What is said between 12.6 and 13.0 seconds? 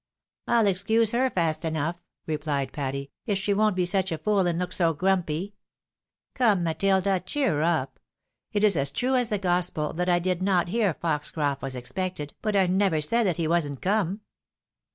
never